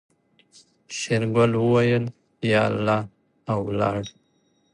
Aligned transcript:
شېرګل 0.97 1.51
وويل 1.63 2.03
يا 2.51 2.61
الله 2.69 2.99
او 3.51 3.59
ولاړ. 3.67 3.99